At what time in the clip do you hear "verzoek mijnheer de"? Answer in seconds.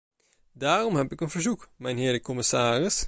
1.29-2.21